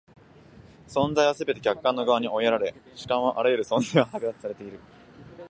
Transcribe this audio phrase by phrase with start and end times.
[0.87, 4.79] 存在はすべて客観の側に追いやられ、主観はあらゆる存在を剥奪されている。